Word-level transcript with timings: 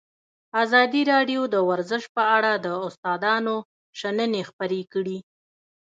ازادي 0.63 1.01
راډیو 1.11 1.41
د 1.53 1.55
ورزش 1.69 2.03
په 2.15 2.23
اړه 2.37 2.51
د 2.65 2.67
استادانو 2.87 3.55
شننې 3.99 4.41
خپرې 4.49 4.81
کړي. 4.93 5.17